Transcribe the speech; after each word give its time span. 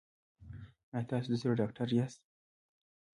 ایا 0.93 1.07
تاسو 1.09 1.27
د 1.29 1.33
زړه 1.41 1.53
ډاکټر 1.61 1.87
یاست؟ 1.97 2.21